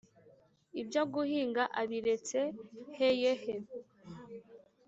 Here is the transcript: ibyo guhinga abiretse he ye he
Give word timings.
ibyo 0.81 1.01
guhinga 1.13 1.63
abiretse 1.81 2.39
he 2.97 3.09
ye 3.21 3.33
he 3.41 3.55